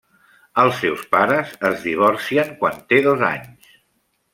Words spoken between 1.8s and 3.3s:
divorcien quan té dos